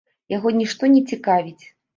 Яго 0.33 0.53
нішто 0.59 0.89
не 0.95 1.03
цікавіць. 1.13 1.65